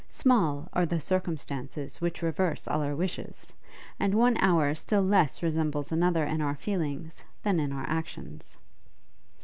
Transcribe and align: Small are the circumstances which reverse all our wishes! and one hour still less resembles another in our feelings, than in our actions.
Small 0.09 0.67
are 0.73 0.87
the 0.87 0.99
circumstances 0.99 2.01
which 2.01 2.23
reverse 2.23 2.67
all 2.67 2.81
our 2.81 2.95
wishes! 2.95 3.53
and 3.99 4.15
one 4.15 4.35
hour 4.39 4.73
still 4.73 5.03
less 5.03 5.43
resembles 5.43 5.91
another 5.91 6.25
in 6.25 6.41
our 6.41 6.55
feelings, 6.55 7.23
than 7.43 7.59
in 7.59 7.71
our 7.71 7.87
actions. 7.87 8.57